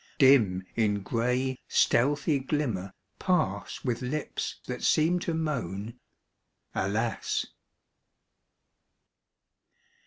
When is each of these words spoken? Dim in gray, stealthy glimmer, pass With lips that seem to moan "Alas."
Dim 0.17 0.65
in 0.75 1.03
gray, 1.03 1.59
stealthy 1.67 2.39
glimmer, 2.39 2.91
pass 3.19 3.83
With 3.85 4.01
lips 4.01 4.59
that 4.65 4.81
seem 4.81 5.19
to 5.19 5.35
moan 5.35 5.99
"Alas." 6.73 7.45